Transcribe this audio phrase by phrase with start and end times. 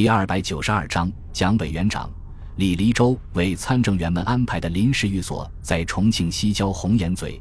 [0.00, 2.10] 第二百九十二章蒋委员长
[2.56, 7.38] 李黎州为参政员们安排的临时寓所在重庆西郊红岩嘴，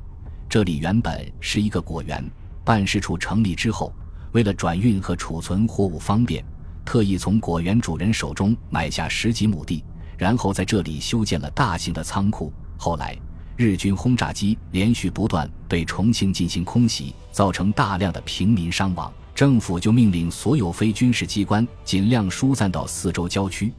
[0.50, 2.22] 这里原本是一个果园。
[2.66, 3.94] 办事处成立之后，
[4.34, 6.44] 为了转运和储存货物方便，
[6.84, 9.82] 特意从果园主人手中买下十几亩地，
[10.18, 12.52] 然后在这里修建了大型的仓库。
[12.76, 13.18] 后来，
[13.56, 19.10] 日军轰炸机连续不断对重庆进行空袭，造成大量的平民伤亡。
[19.40, 23.72] 政府就命令所有非军事机关尽量疏散到四周郊区，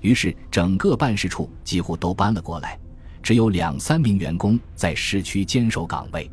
[0.00, 2.78] 于是整个办事处几乎都搬了过来，
[3.20, 6.30] 只有两三名员工在市区坚守岗位。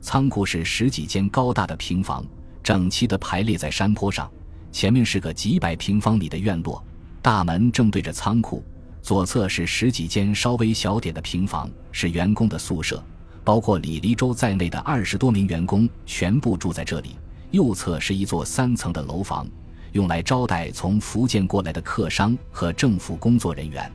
[0.00, 2.24] 仓库是十几间高大的平房，
[2.62, 4.30] 整齐地排列在山坡上，
[4.70, 6.80] 前面是个几百平方米的院落，
[7.20, 8.64] 大门正对着仓库，
[9.02, 13.04] 左侧是十几间稍微小点的平房，是员工的宿舍，
[13.42, 17.16] 包括李黎州在内的二十多名员工全部住在这里。
[17.50, 19.46] 右侧是一座三层的楼房，
[19.92, 23.90] 用来招待从福建过来的客商和政府工作人员。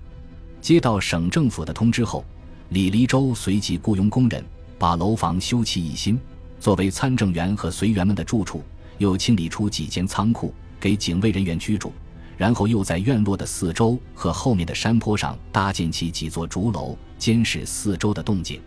[0.59, 2.25] 接到省政府的通知后，
[2.69, 4.43] 李黎州随即雇佣工人
[4.77, 6.19] 把楼房修葺一新，
[6.59, 8.61] 作为参政员和随员们的住处。
[8.97, 11.91] 又清理出几间仓库给警卫人员居住，
[12.37, 18.61] 然后又在院落的四周和后面的山坡上搭建起几座竹楼，监视四周的动静。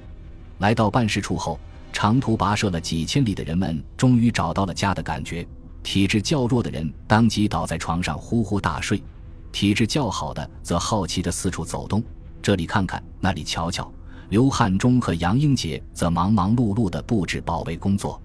[0.59, 1.59] 来到办事处后。
[1.92, 5.47] 长途跋涉了几千里的人们，终于找到了家的感觉。
[5.83, 9.03] 体质较弱的人当即倒在床上呼呼大睡，
[9.50, 12.03] 体质较好的则好奇地四处走动，
[12.42, 13.91] 这里看看，那里瞧瞧。
[14.28, 18.20] 刘汉忠和杨英杰则忙忙碌碌地布置保卫工作。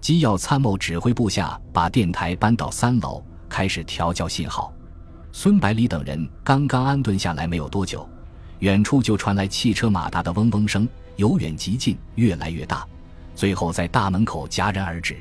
[0.00, 4.72] 机要参谋指挥部下把电台搬到三楼，开始调教信号。
[5.30, 8.08] 孙百里等人刚刚安顿下来没有多久，
[8.58, 12.84] 远处就传来汽车马达的嗡嗡声，由远及近，越来越大。
[13.36, 15.14] 最后在大门口戛然而止，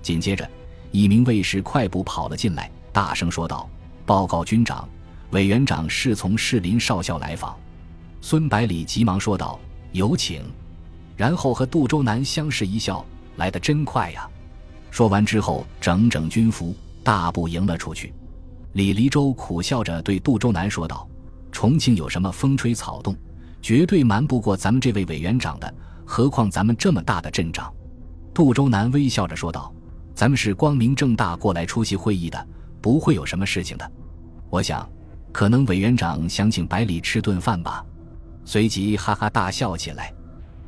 [0.00, 0.48] 紧接着，
[0.90, 3.68] 一名卫士快步跑了进来，大声说道
[4.06, 4.88] ：“报告军长，
[5.32, 7.54] 委员长是从士林少校来访。”
[8.22, 9.60] 孙百里急忙说道
[9.92, 10.42] ：“有请。”
[11.14, 13.04] 然后和杜周南相视一笑
[13.36, 14.26] ：“来得真快呀！”
[14.90, 18.14] 说完之后，整整军服，大步迎了出去。
[18.72, 21.06] 李黎州苦笑着对杜周南说道
[21.52, 23.14] ：“重庆有什么风吹草动，
[23.60, 25.72] 绝对瞒不过咱们这位委员长的。”
[26.14, 27.72] 何况咱们这么大的阵仗，
[28.34, 29.72] 杜周南微笑着说道
[30.14, 32.46] ：“咱们是光明正大过来出席会议的，
[32.82, 33.92] 不会有什么事情的。
[34.50, 34.86] 我想，
[35.32, 37.82] 可能委员长想请百里吃顿饭吧。”
[38.44, 40.12] 随即哈哈大笑起来。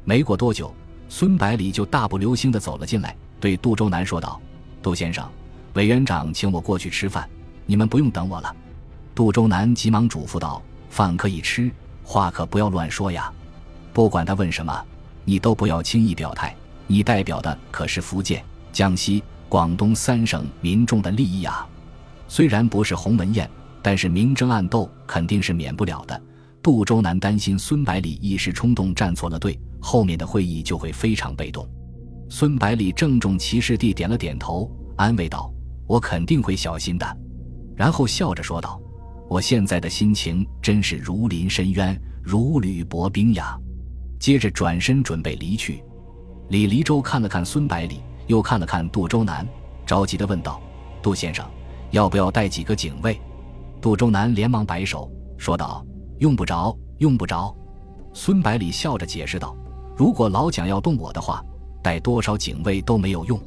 [0.03, 0.75] 没过多久，
[1.11, 4.41] 孙百里就大步流星地走了进来，对杜周南说道
[4.81, 5.29] ：“杜先生，
[5.75, 7.29] 委员长请我过去吃饭，
[7.67, 8.57] 你们不用等我了。”
[9.15, 11.71] 杜周南急忙嘱咐道：“饭可以吃，
[12.03, 13.31] 话可不要乱说呀。
[13.93, 14.85] 不管他问什么。”
[15.25, 16.55] 你都不要轻易表态，
[16.87, 21.67] 你代表的可是福建、江西、广东三省民众的利益啊！
[22.29, 23.49] 虽然不是鸿门宴，
[23.83, 26.21] 但是明争暗斗肯定是免不了的。
[26.63, 31.69] 杜周南担心孙百里一时冲动站错了队，后面的会议就会非常被动。
[32.31, 35.53] 孙百里郑重其事地点了点头，安慰道
[35.87, 37.19] ：“我肯定会小心的。”
[37.77, 38.81] 然后笑着说道
[39.29, 43.59] ：“我现在的心情真是如临深渊，如履薄冰呀。”
[44.19, 45.83] 接着转身准备离去，
[46.49, 49.47] 李黎州看了看孙百里，又看了看杜周南，
[49.85, 50.61] 着急地问道
[51.03, 51.45] ：“杜先生，
[51.91, 53.21] 要不要带几个警卫？”
[53.81, 55.85] 杜周南连忙摆手说道
[56.21, 57.55] ：“用不着，用不着。”
[58.15, 59.55] 孙百里笑着解释道
[59.97, 61.45] ：“如果老蒋要动我的话，
[61.83, 63.39] 带多少警卫都没有用。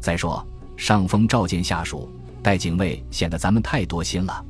[0.00, 2.10] 再说上峰召见下属，
[2.42, 4.44] 带警卫显得咱们太多心了。”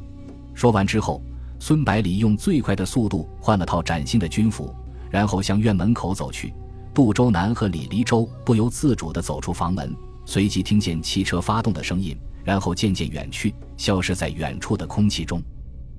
[0.53, 1.23] 说完之后，
[1.61, 4.75] 孙百里用最快的速度换了套崭新的军服。
[5.11, 6.55] 然后向院门口走去，
[6.95, 9.95] 杜周南和李黎周不由自主地走出房门，
[10.25, 15.43] 随即听见汽车发动的声音，然后渐渐远去，消失在远处的空气中。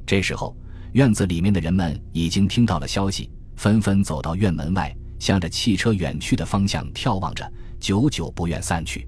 [0.06, 0.56] 这时候，
[0.94, 9.08] 院子里面的人们已经听到了消息，纷纷走到院门外，向着汽车远去的方向眺望着，久久不愿散去。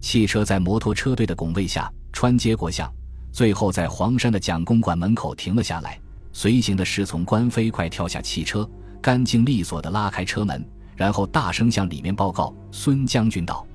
[0.00, 2.92] 汽车在摩托车队的拱卫下穿街过巷，
[3.32, 5.98] 最后在黄山的蒋公馆门口停了下来。
[6.32, 8.68] 随行的侍从官飞快跳下汽车。
[9.00, 10.64] 干净利索地拉开车门，
[10.96, 13.66] 然后大声向里面报告：“孙将军到。”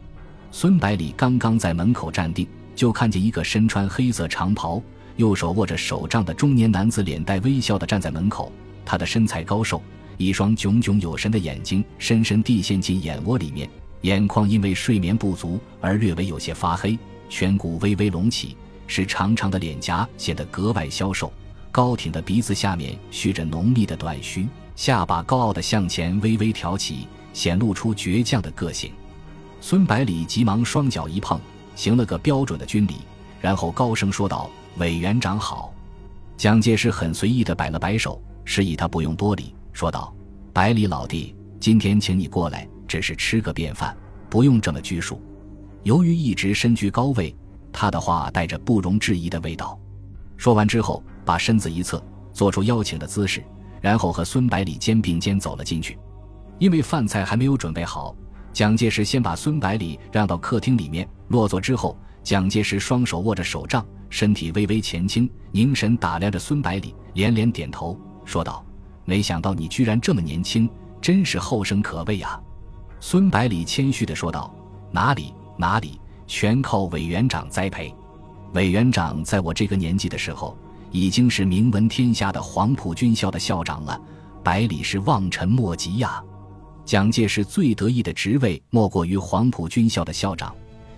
[0.51, 2.45] 孙百里刚刚在门口站定，
[2.75, 4.81] 就看见一个身穿黑色长袍、
[5.15, 8.51] 右手握着手杖的中年男子，脸带微笑地站在门口。
[8.83, 9.81] 他的身材高瘦，
[10.17, 13.69] 一双炯炯有神的眼睛深深地陷进眼窝里面，
[14.01, 18.57] 眼眶因为睡眠不足而略微有些发黑，颧骨微微隆起，
[18.87, 21.31] 使长长的脸颊显得格外消瘦。
[21.71, 24.45] 高挺的鼻子下面蓄着浓密的短须。
[24.81, 28.91] 下巴高傲的向前微微挑起，显露出倔强的个性。
[29.59, 31.39] 孙百里急忙双脚一碰，
[31.75, 32.95] 行了个标准的军礼，
[33.39, 34.49] 然后高声说道
[34.81, 35.71] ：“委员长好。”
[36.35, 40.11] 蒋介石很随意地摆了摆手，示意他不用多礼，说道
[40.51, 43.95] ：“百里老弟，今天请你过来，只是吃个便饭，
[44.31, 45.21] 不用这么拘束。”
[45.85, 47.35] 由于一直身居高位，
[47.71, 49.79] 他的话带着不容置疑的味道。
[50.37, 52.03] 说完之后，把身子一侧，
[52.33, 53.43] 做出邀请的姿势，
[53.81, 55.97] 然后和孙百里肩并肩走了进去。
[56.59, 58.15] 因为饭菜还没有准备好，
[58.53, 63.85] 蒋介石先把孙百里让到客厅里面落座之后，蒋介石双手握着手杖。
[64.09, 68.61] 身体微微前倾，凝神打量着孙百里，连连点头，说道
[69.05, 70.69] ：“没想到你居然这么年轻，
[71.01, 72.37] 真是后生可畏啊！”
[72.99, 74.53] 孙百里谦虚地说道
[74.91, 77.95] ：“哪里哪里，全靠委员长栽培。
[78.53, 80.57] 委员长在我这个年纪的时候，
[80.91, 83.99] 已经是名闻天下的黄埔军校的校长了，
[84.43, 86.21] 百里是望尘莫及呀。”
[86.83, 90.53] 蒋介石最得意的职位莫过于黄埔军校的校长，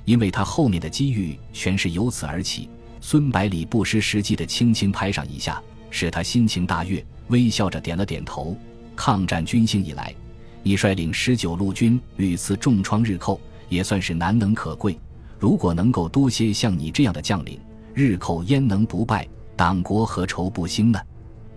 [0.06, 2.70] 因为他后面的机遇全是由此而起。
[3.02, 5.62] 孙百里不失时机的轻轻拍上一下，
[5.92, 8.58] 使他心情大悦，微笑着点了点头。
[8.96, 10.16] 抗战军兴以来，
[10.64, 14.98] 你率领十九路军屡次重创日寇，也算是难能可贵。
[15.38, 17.60] 如果能够多些像你这样的将领，
[17.94, 19.28] 日寇焉能不败？
[19.56, 21.00] 党国何愁不兴呢？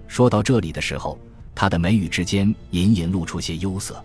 [0.07, 1.19] 说到这里的时候，
[1.55, 4.03] 他的眉宇之间隐隐露出些忧色。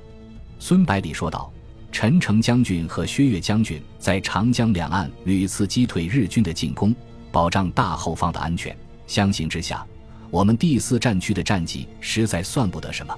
[0.60, 1.52] 孙百里说道
[1.92, 6.96] ：“陈诚将军和薛岳将军在长江两岸屡次击退日军的进攻。”
[7.32, 8.76] 保障大后方的安全，
[9.08, 9.86] 相形之下，
[10.30, 13.18] 我们第四战区的战绩实在算不得什么。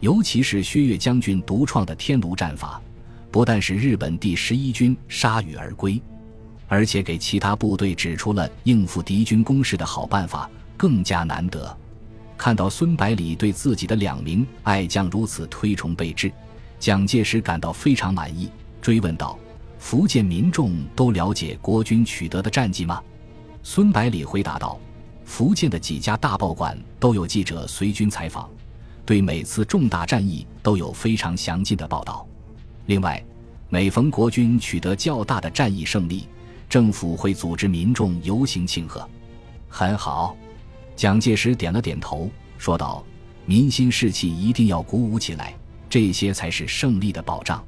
[0.00, 2.80] 尤其是薛岳将军独创的天炉战法，
[3.30, 6.00] 不但使日本第十一军铩羽而归，
[6.72, 11.76] 而且给其他部队指出了应付敌军攻势的好办法，更加难得。
[12.38, 16.32] 看到孙百里对自己的两名爱将如此推崇备至，
[16.80, 18.48] 蒋介石感到非常满意，
[18.80, 19.38] 追问道
[19.78, 23.02] ：“福建民众都了解国军取得的战绩吗？”
[23.62, 24.80] 孙百里回答道
[25.26, 28.48] ：“福建的几家大报馆都有记者随军采访，
[29.04, 32.26] 对每次重大战役都有非常详尽的报道。
[32.86, 33.22] 另外，
[33.68, 36.26] 每逢国军取得较大的战役胜利，
[36.72, 39.06] 政府会组织民众游行庆贺。”
[39.68, 40.34] 很好，
[40.96, 43.04] 蒋介石点了点头，说道
[43.44, 45.54] ：“民心士气一定要鼓舞起来，
[45.90, 47.62] 这些才是胜利的保障。”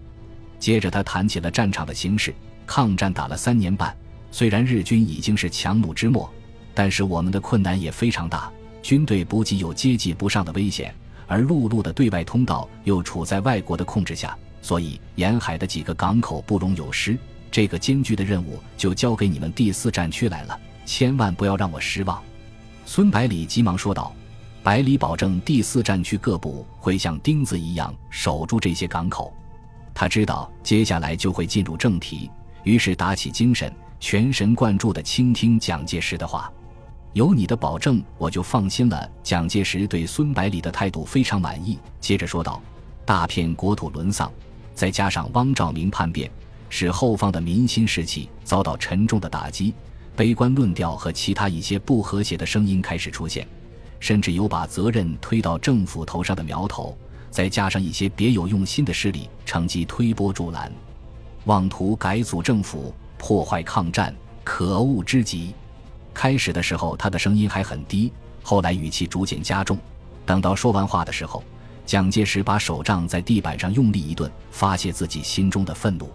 [0.59, 2.35] 接着，他谈起了战场的形势。
[2.67, 3.95] 抗战打了三年半。
[4.31, 6.33] 虽然日军已经是强弩之末，
[6.73, 8.51] 但是我们的困难也非常大。
[8.81, 10.95] 军队补给有接济不上的危险，
[11.27, 17.19] 而陆路的对外通道又处在外国的控制下，所以沿海的几个港口不容有失。
[17.55, 22.21] 这个艰巨的任务就交给你们第四战区来了，千万不要让我失望。
[22.85, 24.12] 孙百里急忙说道
[24.61, 29.33] ：“百里保证第四战区各部会像钉子一样守住这些港口。”
[29.95, 32.29] 他知道接下来就会进入正题，
[32.65, 33.73] 于是打起精神。
[34.01, 36.53] 全神贯注地倾听蒋介石的话，
[37.12, 39.09] 有你的保证，我就放心了。
[39.23, 42.61] 蒋介石对孙百里的态度非常满意，接着说道
[43.06, 44.29] ：“大片国土沦丧，
[44.75, 46.29] 再加上汪兆铭叛变，
[46.76, 49.73] 使后方的民心士气遭到沉重的打击，
[50.17, 53.47] 悲观论调和其他一些不和谐的声音开始出现，
[54.00, 56.99] 甚至有把责任推到政府头上的苗头。
[57.31, 60.73] 再加上一些别有用心的势力乘机推波助澜，
[61.44, 64.12] 妄图改组政府。”破坏抗战，
[64.43, 65.55] 可恶之极。
[66.12, 68.12] 开始的时候，他的声音还很低，
[68.43, 69.79] 后来语气逐渐加重。
[70.27, 71.44] 等到说完话的时候，
[71.87, 76.10] 蒋介石把手杖在地板上用力一顿，发泄自己心中的愤怒。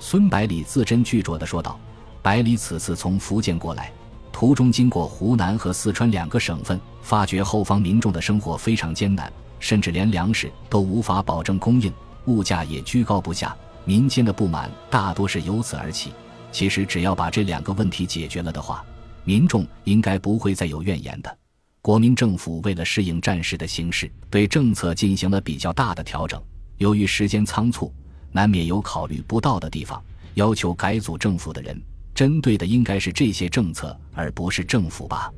[0.00, 1.78] 孙百里字斟句酌地说道
[2.22, 3.92] ：“百里此次从福建过来，
[4.32, 11.92] 途中经过湖南和四川两个省份，发觉后方民众的生活非常艰难，甚至连粮食都无法保证供应，
[12.26, 16.12] 物价也居高不下，民间的不满大多是由此而起。”
[16.52, 18.84] 其实，只要把这两个问题解决了的话，
[19.24, 21.38] 民众应该不会再有怨言的。
[21.82, 26.42] 国民政府为了适应战时的形势，对政策进行了比较大的调整。
[26.78, 27.92] 由于时间仓促，
[28.32, 30.02] 难免有考虑不到的地方。
[30.34, 31.80] 要求改组政府的人，
[32.14, 35.32] 针对的应该是这些政策，而不是政府吧？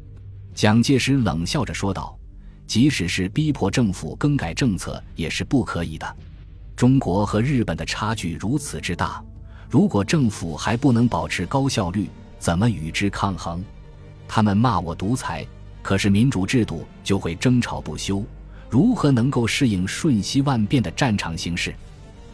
[0.54, 2.18] 蒋介石冷笑着说道
[2.66, 6.16] ：“即使是逼迫政府更改政策，也是不可以的。
[6.76, 9.22] 中国和日本的差距如此之大。”
[9.70, 12.08] 如果政府还不能保持高效率，
[12.40, 13.62] 怎么与之抗衡？
[14.26, 15.46] 他们骂我独裁，
[15.80, 18.24] 可是民主制度就会争吵不休。
[18.68, 21.72] 如何能够适应瞬息万变的战场形势？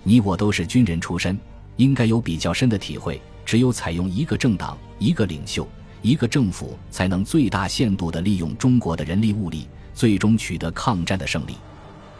[0.08, 1.36] 你我都是军人出身，
[1.74, 3.20] 应该有比较深的体会。
[3.44, 5.66] 只有采用一个政党、一个领袖、
[6.00, 11.56] 一个政府，才能最大限度地利用中国的人力物力，最终取得抗战的胜利。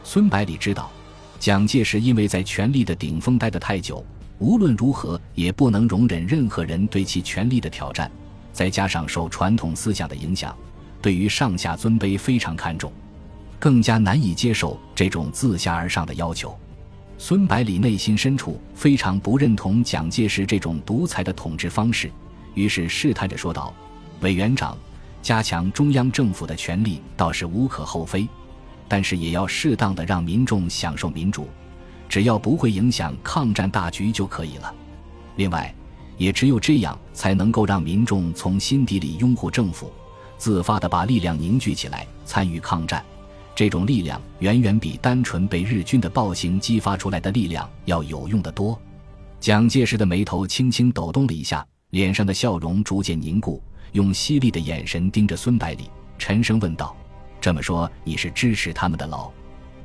[0.02, 0.90] 孙百里知道，
[1.38, 4.04] 蒋介石因为在权力的顶峰待得太久。
[4.40, 8.10] 无论如何，也不能容忍任何人对其权力的挑战。
[8.52, 10.52] 再加上受传统思想的影响，
[11.00, 12.92] 对于上下尊卑非常看重，
[13.60, 16.58] 更加难以接受这种自下而上的要求。
[17.18, 22.10] 孙百里内心深处非常不认同蒋介石这种独裁的统治方式，
[22.54, 23.74] 于是试探着说道
[24.20, 24.76] ：“委员长，
[25.22, 28.28] 加强中央政府的权力倒是无可厚非，
[28.86, 31.48] 但是也要适当的让民众享受民主，
[32.06, 34.74] 只要不会影响抗战大局就可以了。
[35.36, 35.74] 另外，
[36.18, 39.90] 也只有这样才能够让民众从心底里拥护政府，
[40.36, 43.02] 自发的把力量凝聚起来参与抗战。”
[43.56, 48.78] 这种力量远远比单纯被日军的暴行激发出来的力量要有用的多。
[49.40, 56.94] 蒋介石的眉头轻轻抖动了一下，脸上的笑容逐渐凝固，用犀利的眼神盯着孙百里，沉声问道
[57.40, 59.32] ：“这么说你是支持他们的喽？”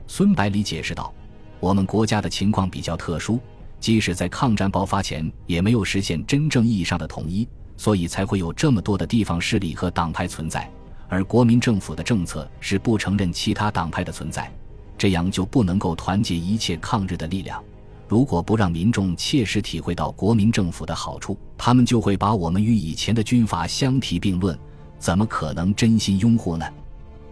[0.06, 1.14] 孙百里解释道
[1.62, 3.40] ：“我们国家的情况比较特殊，
[3.80, 7.48] 即使在抗战爆发前也没有实现真正意义上的统一，
[7.78, 10.70] 所以才会有这么多的地方势力和党派存在。”
[11.12, 14.50] 而国民政府的政策是不承认其他党派的存在，
[14.98, 17.62] 这样就不能够团结一切抗日的力量。
[18.08, 24.58] 如果不让民众切实体会到国民政府的好处，他们就会把我们与以前的军阀相提并论，
[25.00, 26.66] 怎么可能真心拥护呢？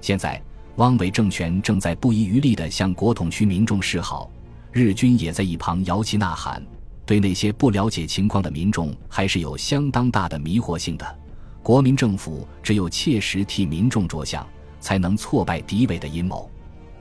[0.02, 0.42] 现在，
[0.76, 4.30] 汪伪政权正在不遗余力地向国统区民众示好，
[4.74, 6.62] 日军也在一旁摇旗呐喊，
[7.06, 11.19] 对那些不了解情况的民众还是有相当大的迷惑性的。
[11.62, 14.48] 国民政府只有切实替民众着想，
[14.80, 16.50] 才能挫败敌伪的阴谋。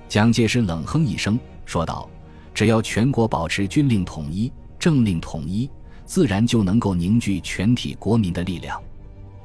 [0.09, 2.09] 蒋介石冷哼一声，说道
[2.53, 5.71] ：“只要全国保持军令统一、政令统一，
[6.05, 8.83] 自然就能够凝聚全体国民的力量。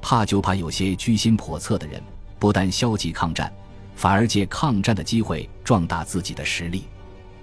[0.01, 2.01] 怕就怕有些居心叵测的人，
[2.39, 3.53] 不但消极抗战，
[3.95, 6.85] 反而借抗战的机会壮大自己的实力。”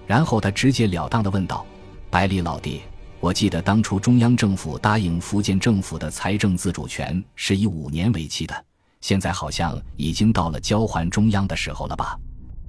[0.06, 1.64] 然后他直截了当地问道
[2.10, 2.80] ：“百里老弟。”
[3.20, 8.64] 我记得当初中央政府答应福建政府的财政自主权是以五年为期的，
[9.02, 12.18] 现在好像已经到了交还中央的时候了吧？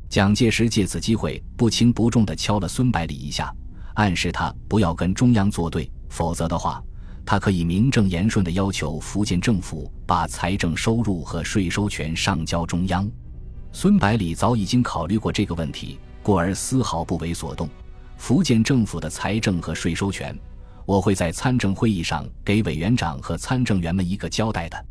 [0.09, 3.49] 蒋介石借此机会不轻不重地敲了孙百里一下，
[3.93, 6.83] 暗示他不要跟中央作对，否则的话，
[7.25, 13.09] 他可以名正言顺地要求福建政府把财政收入和税收权上交中央。
[13.71, 17.69] 孙百里早已经考虑过这个问题，故而丝毫不为所动。
[18.21, 20.37] 福建政府的财政和税收权，
[20.85, 24.85] 我会在参政会议上给委员长和参政员们一个交代的。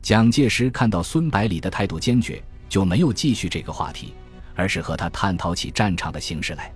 [0.00, 4.14] 蒋介石看到孙百里的态度坚决，就没有继续这个话题，
[4.54, 6.72] 而是和他探讨起战场的形势来。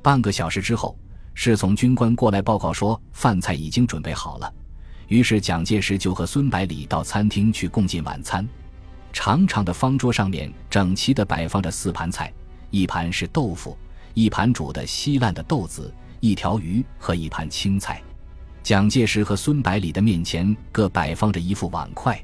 [0.00, 0.98] 半个小时之后，
[1.34, 4.50] 侍从军官过来报告说饭菜已经准备好了，
[5.08, 8.48] 于是蒋介石就和孙百里到餐厅去共进晚餐。
[9.12, 12.32] 长长的方桌上面整齐地摆放着四盘菜，
[12.70, 13.76] 一盘是豆腐。
[14.14, 18.02] 一盘煮的稀烂的豆子，一条鱼和一盘青菜。
[18.62, 22.22] 蒋介石和孙百里的面前各摆放着一副碗筷。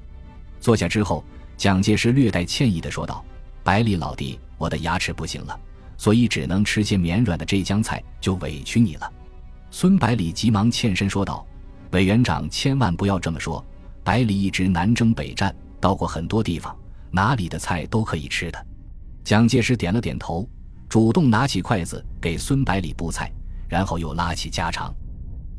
[0.60, 1.24] 坐下之后，
[1.56, 3.24] 蒋介石略带歉意地说道
[3.64, 5.58] ：“百里老弟，我的牙齿不行了，
[5.96, 9.12] 所以只能吃些绵软的浙江菜，就委屈你了。”
[9.70, 11.44] 孙百里急忙欠身说道
[11.90, 13.64] ：“委员长千万不要这么说。
[14.04, 16.76] 百里一直南征北战，到过很多地方，
[17.10, 18.66] 哪里的菜都可以吃的。”
[19.24, 20.48] 蒋介石点了点头。
[20.88, 23.30] 主动拿起筷子给孙百里布菜，
[23.68, 24.94] 然后又拉起家常，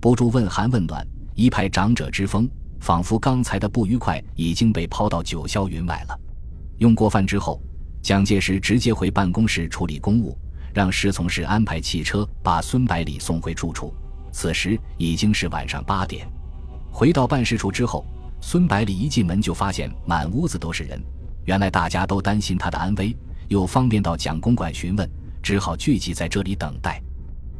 [0.01, 1.05] 不住问寒问暖，
[1.35, 6.19] 一派长者之风，仿佛刚才的不愉快已经被抛到九霄云外了。
[6.79, 7.61] 用过饭之后，
[8.01, 10.35] 蒋介石直接回办公室处理公务，
[10.73, 13.93] 让侍从室安排汽车把孙百里送回住处。
[14.31, 16.27] 此时已经是晚上八点。
[16.91, 18.03] 回到办事处之后，
[18.41, 20.99] 孙百里一进门就发现满屋子都是人，
[21.45, 23.15] 原来大家都担心他的安危，
[23.47, 25.07] 又方便到蒋公馆询问。
[25.41, 27.01] 只好聚集在这里等待。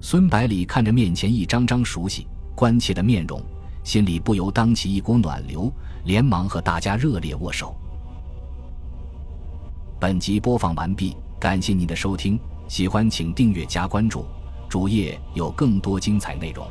[0.02, 3.42] 孙百里看着面前一张张熟悉、关切的面容，
[3.84, 5.72] 心里不由荡起一股暖流，
[6.06, 7.76] 连忙和大家热烈握手。
[10.00, 14.26] 本集播放完毕，感谢您的收听，喜欢请订阅加关注，
[14.70, 16.66] 主页有更多精彩内容。